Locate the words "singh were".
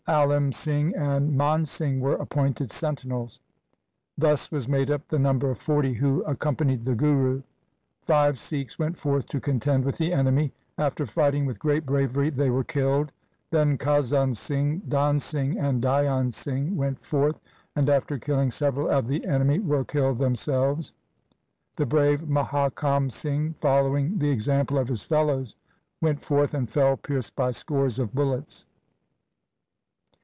1.65-2.15